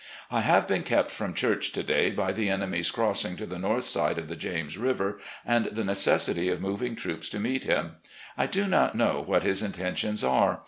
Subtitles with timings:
[0.31, 3.83] I have been kept from church to day by the enemy's crossing to the north
[3.83, 7.97] side of the James River and the necessity of moving troops to meet him.
[8.35, 10.59] I do not know what his intentions are.